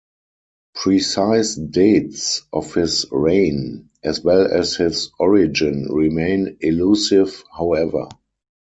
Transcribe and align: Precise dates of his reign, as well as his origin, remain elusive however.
Precise 0.73 1.53
dates 1.57 2.41
of 2.51 2.73
his 2.73 3.05
reign, 3.11 3.87
as 4.03 4.23
well 4.23 4.51
as 4.51 4.75
his 4.77 5.11
origin, 5.19 5.89
remain 5.93 6.57
elusive 6.59 7.43
however. 7.55 8.09